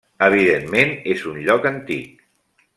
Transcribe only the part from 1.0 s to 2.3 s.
és un lloc antic.